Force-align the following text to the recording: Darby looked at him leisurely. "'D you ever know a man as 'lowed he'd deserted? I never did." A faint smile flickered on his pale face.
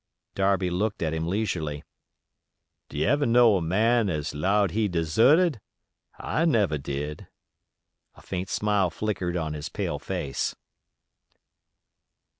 Darby 0.33 0.71
looked 0.71 1.03
at 1.03 1.13
him 1.13 1.27
leisurely. 1.27 1.83
"'D 2.89 2.97
you 3.01 3.05
ever 3.05 3.27
know 3.27 3.55
a 3.57 3.61
man 3.61 4.09
as 4.09 4.33
'lowed 4.33 4.71
he'd 4.71 4.91
deserted? 4.91 5.61
I 6.17 6.43
never 6.45 6.79
did." 6.79 7.27
A 8.15 8.21
faint 8.23 8.49
smile 8.49 8.89
flickered 8.89 9.37
on 9.37 9.53
his 9.53 9.69
pale 9.69 9.99
face. 9.99 10.55